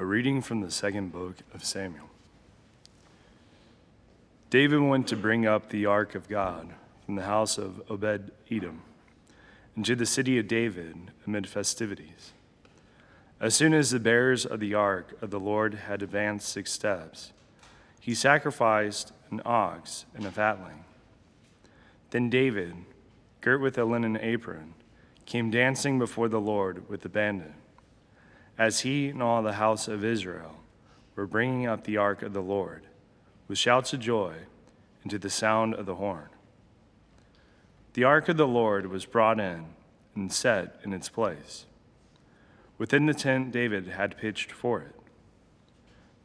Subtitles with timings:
[0.00, 2.08] A reading from the second book of Samuel.
[4.48, 6.70] David went to bring up the ark of God
[7.04, 8.80] from the house of Obed Edom
[9.76, 12.32] into the city of David amid festivities.
[13.40, 17.34] As soon as the bearers of the ark of the Lord had advanced six steps,
[18.00, 20.86] he sacrificed an ox and a fatling.
[22.08, 22.74] Then David,
[23.42, 24.72] girt with a linen apron,
[25.26, 27.52] came dancing before the Lord with abandon
[28.60, 30.56] as he and all the house of Israel
[31.16, 32.82] were bringing up the ark of the Lord
[33.48, 34.34] with shouts of joy
[35.00, 36.28] and to the sound of the horn.
[37.94, 39.64] The ark of the Lord was brought in
[40.14, 41.64] and set in its place.
[42.76, 44.94] Within the tent David had pitched for it.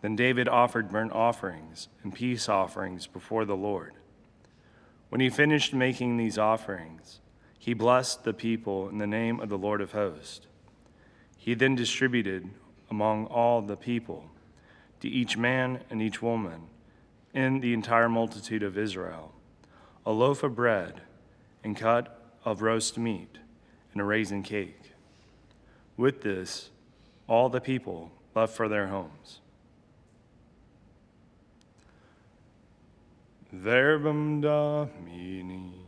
[0.00, 3.94] Then David offered burnt offerings and peace offerings before the Lord.
[5.08, 7.18] When he finished making these offerings,
[7.58, 10.46] he blessed the people in the name of the Lord of hosts.
[11.40, 12.50] He then distributed
[12.90, 14.26] among all the people,
[15.00, 16.66] to each man and each woman,
[17.32, 19.32] in the entire multitude of Israel,
[20.04, 21.00] a loaf of bread
[21.64, 23.38] and cut of roast meat
[23.92, 24.92] and a raisin cake.
[25.96, 26.68] With this,
[27.26, 29.40] all the people left for their homes.
[33.50, 35.79] Verbum Domini.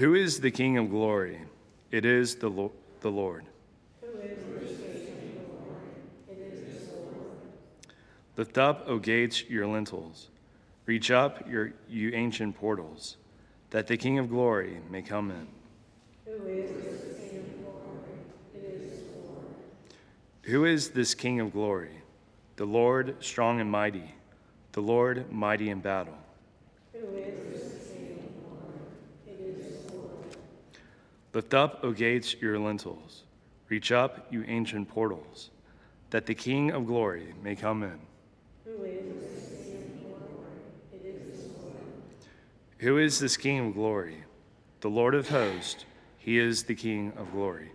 [0.00, 1.42] Who is the King of glory?
[1.90, 3.44] It is the, Lo- the Lord.
[4.00, 5.82] Who is the King of Lord?
[6.26, 7.96] It is the soul of the Lord.
[8.38, 10.28] Lift up, O gates, your lintels.
[10.86, 13.18] Reach up, your, you ancient portals,
[13.68, 15.46] that the King of glory may come in.
[16.24, 16.70] Who is
[17.18, 18.16] King of glory?
[18.54, 19.44] It is the Lord.
[20.44, 22.00] Who is this King of glory?
[22.56, 24.14] The Lord strong and mighty,
[24.72, 26.16] the Lord mighty in battle.
[26.94, 27.50] Who is
[31.32, 33.22] Lift up, O gates, your lintels.
[33.68, 35.50] Reach up, you ancient portals,
[36.10, 38.00] that the King of glory may come in.
[38.64, 40.50] Who is this King of glory?
[40.92, 41.76] It is the Lord.
[42.78, 44.24] Who is this King of glory?
[44.80, 45.84] The Lord of hosts,
[46.18, 47.70] he is the King of glory.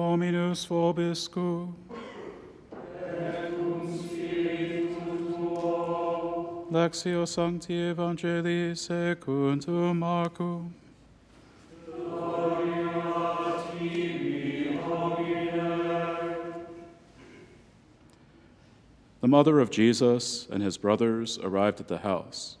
[0.00, 0.66] Dominus.
[6.72, 10.00] Lectio Sancti Evangelii secundum.
[19.20, 22.56] The mother of Jesus and his brothers arrived at the house.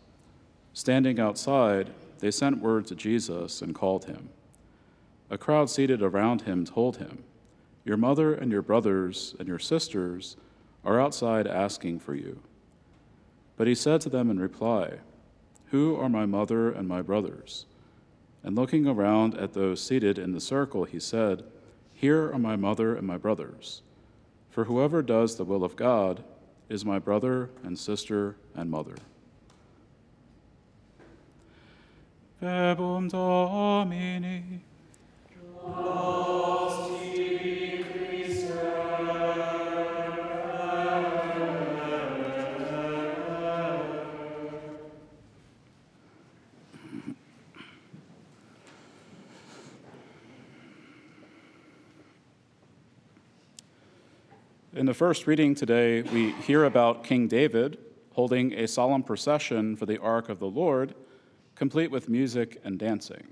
[0.74, 4.28] Standing outside, they sent word to Jesus and called him.
[5.30, 7.24] A crowd seated around him told him,
[7.84, 10.36] Your mother and your brothers and your sisters
[10.84, 12.40] are outside asking for you.
[13.56, 14.98] But he said to them in reply,
[15.70, 17.66] Who are my mother and my brothers?
[18.42, 21.44] And looking around at those seated in the circle, he said,
[21.94, 23.82] Here are my mother and my brothers.
[24.50, 26.24] For whoever does the will of God
[26.68, 28.96] is my brother and sister and mother.
[32.40, 34.60] Verbum Domini.
[35.62, 36.99] In
[54.90, 57.78] the first reading today, we hear about King David
[58.10, 60.96] holding a solemn procession for the ark of the Lord,
[61.54, 63.28] complete with music and dancing.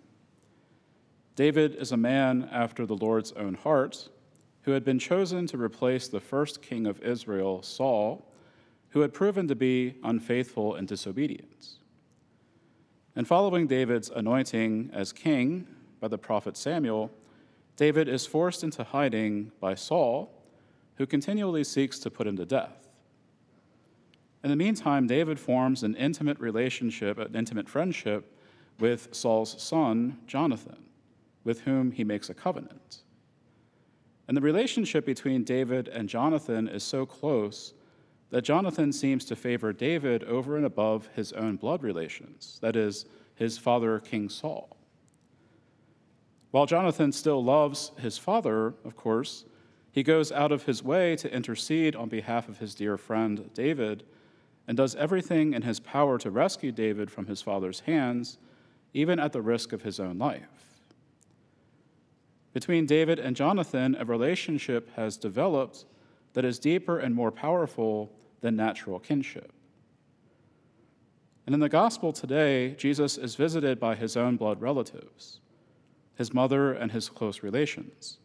[1.35, 4.09] David is a man after the Lord's own heart
[4.63, 8.33] who had been chosen to replace the first king of Israel, Saul,
[8.91, 11.71] who had proven to be unfaithful and disobedient.
[13.17, 15.67] And following David's anointing as king
[15.99, 17.11] by the prophet Samuel,
[17.75, 20.38] David is forced into hiding by Saul,
[20.99, 22.89] who continually seeks to put him to death.
[24.45, 28.37] In the meantime, David forms an intimate relationship, an intimate friendship
[28.79, 30.85] with Saul's son, Jonathan,
[31.45, 33.03] with whom he makes a covenant.
[34.27, 37.75] And the relationship between David and Jonathan is so close
[38.31, 43.07] that Jonathan seems to favor David over and above his own blood relations, that is,
[43.37, 44.77] his father, King Saul.
[46.51, 49.45] While Jonathan still loves his father, of course,
[49.91, 54.05] he goes out of his way to intercede on behalf of his dear friend David
[54.67, 58.39] and does everything in his power to rescue David from his father's hands,
[58.93, 60.69] even at the risk of his own life.
[62.53, 65.85] Between David and Jonathan, a relationship has developed
[66.35, 69.53] that is deeper and more powerful than natural kinship.
[71.47, 75.41] And in the gospel today, Jesus is visited by his own blood relatives,
[76.15, 78.19] his mother and his close relations.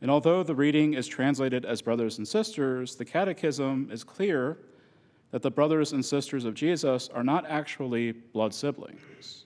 [0.00, 4.58] And although the reading is translated as brothers and sisters, the catechism is clear
[5.30, 9.44] that the brothers and sisters of Jesus are not actually blood siblings.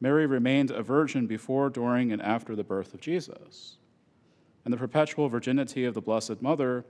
[0.00, 3.76] Mary remained a virgin before, during, and after the birth of Jesus.
[4.64, 6.84] And the perpetual virginity of the Blessed Mother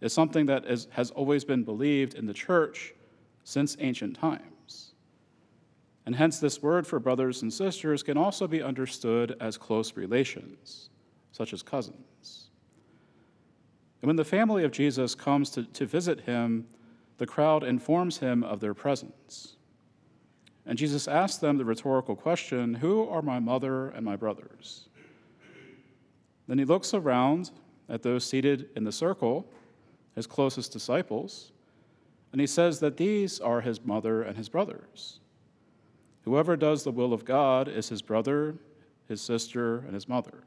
[0.00, 2.94] is something that is, has always been believed in the church
[3.44, 4.92] since ancient times.
[6.04, 10.90] And hence, this word for brothers and sisters can also be understood as close relations,
[11.32, 12.50] such as cousins.
[14.00, 16.66] And when the family of Jesus comes to, to visit him,
[17.18, 19.56] the crowd informs him of their presence.
[20.66, 24.88] And Jesus asks them the rhetorical question Who are my mother and my brothers?
[26.46, 27.50] Then he looks around
[27.88, 29.46] at those seated in the circle
[30.14, 31.52] his closest disciples,
[32.32, 35.20] and he says that these are his mother and his brothers.
[36.24, 38.54] Whoever does the will of God is his brother,
[39.08, 40.44] his sister, and his mother.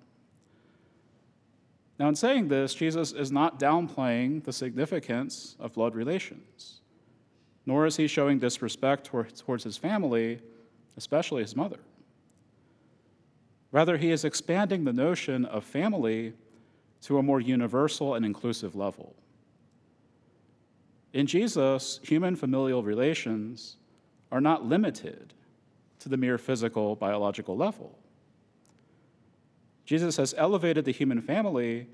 [1.98, 6.82] Now, in saying this, Jesus is not downplaying the significance of blood relations,
[7.66, 10.42] nor is he showing disrespect towards his family,
[10.98, 11.80] especially his mother.
[13.72, 16.34] Rather, he is expanding the notion of family
[17.02, 19.16] to a more universal and inclusive level.
[21.14, 23.78] In Jesus, human familial relations
[24.32, 25.34] are not limited
[26.00, 27.98] to the mere physical, biological level.
[29.86, 31.88] Jesus has elevated the human family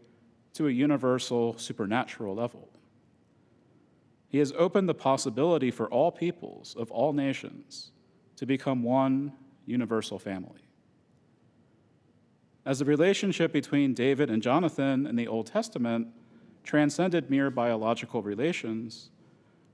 [0.53, 2.69] to a universal, supernatural level.
[4.29, 7.91] He has opened the possibility for all peoples of all nations
[8.37, 9.33] to become one
[9.65, 10.61] universal family.
[12.65, 16.07] As the relationship between David and Jonathan in the Old Testament
[16.63, 19.09] transcended mere biological relations,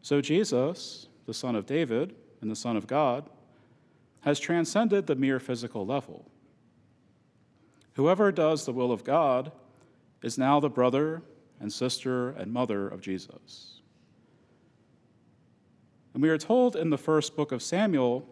[0.02, 3.30] so Jesus, the Son of David and the Son of God,
[4.22, 6.32] has transcended the mere physical level.
[7.98, 9.52] Whoever does the will of God
[10.22, 11.24] is now the brother
[11.60, 13.82] and sister and mother of Jesus.
[16.14, 18.30] And we are told in the first book of Samuel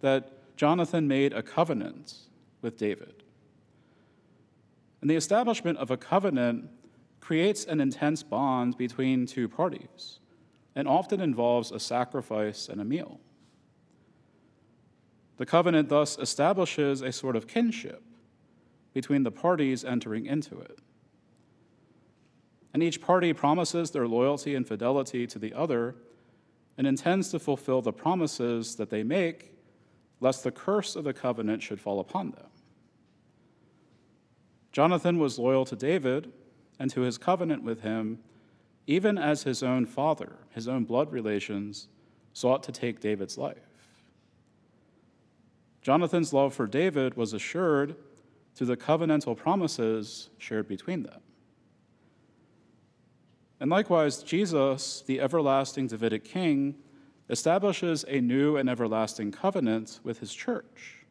[0.00, 2.14] that Jonathan made a covenant
[2.60, 3.22] with David.
[5.00, 6.68] And the establishment of a covenant
[7.20, 10.18] creates an intense bond between two parties
[10.74, 13.18] and often involves a sacrifice and a meal.
[15.38, 18.02] The covenant thus establishes a sort of kinship
[18.96, 20.78] between the parties entering into it.
[22.72, 25.96] And each party promises their loyalty and fidelity to the other
[26.78, 29.52] and intends to fulfill the promises that they make,
[30.20, 32.46] lest the curse of the covenant should fall upon them.
[34.72, 36.32] Jonathan was loyal to David
[36.78, 38.20] and to his covenant with him,
[38.86, 41.88] even as his own father, his own blood relations,
[42.32, 43.58] sought to take David's life.
[45.82, 47.94] Jonathan's love for David was assured
[48.56, 51.20] through the covenantal promises shared between them.
[53.60, 56.74] And likewise, Jesus, the everlasting Davidic king,
[57.28, 61.06] establishes a new and everlasting covenant with his church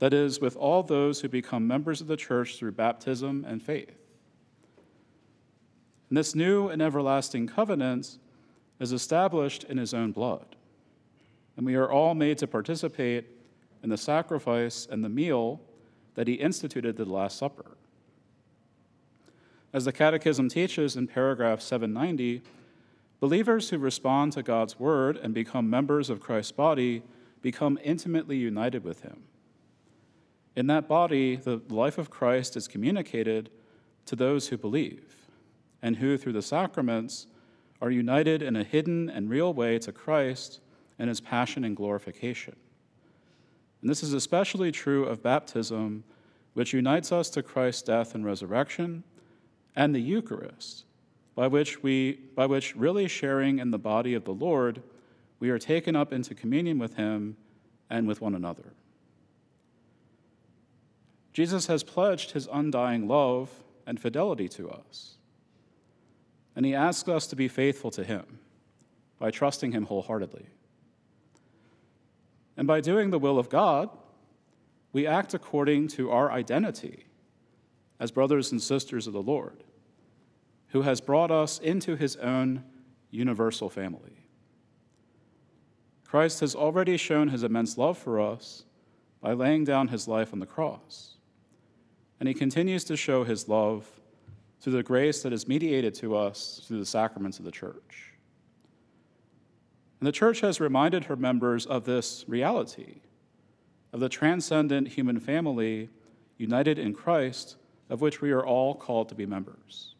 [0.00, 3.96] that is, with all those who become members of the church through baptism and faith.
[6.08, 8.18] And this new and everlasting covenant
[8.80, 10.56] is established in his own blood.
[11.56, 13.26] And we are all made to participate
[13.82, 15.60] in the sacrifice and the meal
[16.14, 17.76] that he instituted the Last Supper.
[19.72, 22.42] As the Catechism teaches in paragraph 790,
[23.20, 27.02] believers who respond to God's word and become members of Christ's body
[27.42, 29.24] become intimately united with him.
[30.56, 33.50] In that body, the life of Christ is communicated
[34.06, 35.16] to those who believe,
[35.82, 37.26] and who, through the sacraments,
[37.82, 40.60] are united in a hidden and real way to Christ
[40.98, 42.56] and his passion and glorification.
[43.84, 46.04] And this is especially true of baptism,
[46.54, 49.04] which unites us to Christ's death and resurrection,
[49.76, 50.86] and the Eucharist,
[51.34, 54.82] by which we by which really sharing in the body of the Lord,
[55.38, 57.36] we are taken up into communion with him
[57.90, 58.72] and with one another.
[61.34, 63.50] Jesus has pledged his undying love
[63.86, 65.18] and fidelity to us.
[66.56, 68.38] And he asks us to be faithful to him
[69.18, 70.46] by trusting him wholeheartedly.
[72.56, 73.90] And by doing the will of God,
[74.92, 77.06] we act according to our identity
[77.98, 79.64] as brothers and sisters of the Lord,
[80.68, 82.64] who has brought us into his own
[83.10, 84.24] universal family.
[86.04, 88.64] Christ has already shown his immense love for us
[89.20, 91.16] by laying down his life on the cross.
[92.20, 93.88] And he continues to show his love
[94.60, 98.13] through the grace that is mediated to us through the sacraments of the church.
[100.04, 102.96] And the church has reminded her members of this reality,
[103.90, 105.88] of the transcendent human family
[106.36, 107.56] united in Christ,
[107.88, 109.94] of which we are all called to be members.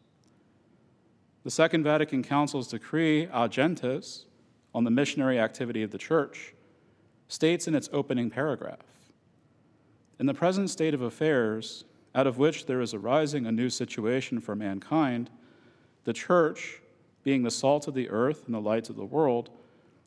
[1.43, 3.57] The Second Vatican Council's decree, Ad
[4.75, 6.53] on the missionary activity of the church,
[7.27, 8.85] states in its opening paragraph
[10.19, 11.83] In the present state of affairs,
[12.13, 15.31] out of which there is arising a new situation for mankind,
[16.03, 16.83] the church,
[17.23, 19.49] being the salt of the earth and the light of the world,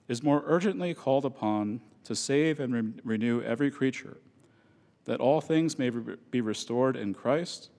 [0.08, 4.16] is more urgently called upon to save and re- renew every creature,
[5.04, 7.70] that all things may re- be restored in Christ,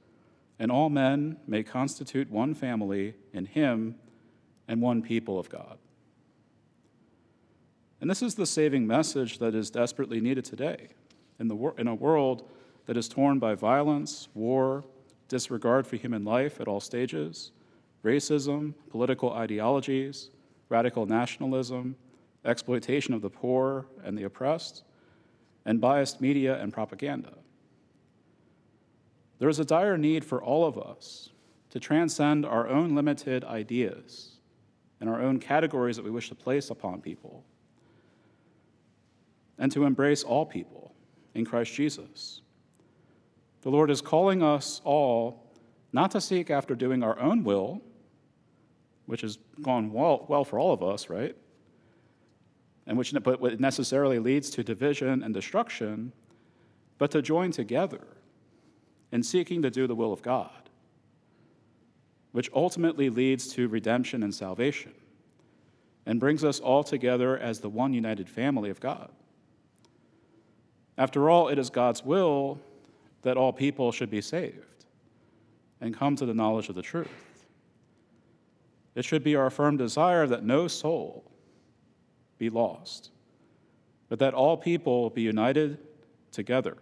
[0.60, 3.96] and all men may constitute one family in Him
[4.68, 5.80] and one people of God.
[8.02, 10.90] And this is the saving message that is desperately needed today
[11.40, 12.48] in, the wor- in a world
[12.86, 14.84] that is torn by violence, war,
[15.28, 17.52] disregard for human life at all stages,
[18.04, 20.30] racism, political ideologies,
[20.70, 21.96] radical nationalism,
[22.50, 24.84] exploitation of the poor and the oppressed,
[25.66, 27.34] and biased media and propaganda.
[29.40, 31.30] There is a dire need for all of us
[31.70, 34.40] to transcend our own limited ideas
[35.00, 37.46] and our own categories that we wish to place upon people,
[39.58, 40.94] and to embrace all people
[41.36, 42.42] in Christ Jesus.
[43.62, 45.46] The Lord is calling us all
[45.94, 47.82] not to seek after doing our own will,
[49.06, 51.36] which has gone well, well for all of us, right?
[52.90, 56.12] And which but necessarily leads to division and destruction,
[56.98, 58.02] but to join together
[59.12, 60.70] in seeking to do the will of God,
[62.32, 64.92] which ultimately leads to redemption and salvation
[66.08, 69.12] and brings us all together as the one united family of God.
[70.98, 72.60] After all, it is God's will
[73.22, 74.86] that all people should be saved
[75.80, 77.46] and come to the knowledge of the truth.
[78.96, 81.24] It should be our firm desire that no soul
[82.40, 83.12] be lost,
[84.08, 85.78] but that all people be united
[86.32, 86.78] together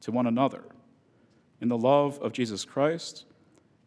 [0.00, 0.64] to one another
[1.60, 3.24] in the love of Jesus Christ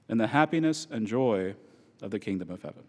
[0.08, 1.56] and the happiness and joy
[2.02, 2.84] of the kingdom of heaven.